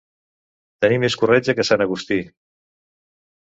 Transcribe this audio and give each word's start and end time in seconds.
Tenir 0.85 0.97
més 1.03 1.17
corretja 1.25 1.55
que 1.61 1.67
sant 1.71 1.85
Agustí. 1.87 2.19